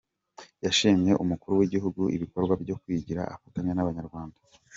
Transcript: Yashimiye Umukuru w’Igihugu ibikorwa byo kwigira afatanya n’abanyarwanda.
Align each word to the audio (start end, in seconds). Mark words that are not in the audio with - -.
Yashimiye 0.65 1.13
Umukuru 1.23 1.53
w’Igihugu 1.59 2.01
ibikorwa 2.15 2.53
byo 2.63 2.75
kwigira 2.81 3.21
afatanya 3.35 3.71
n’abanyarwanda. 3.73 4.37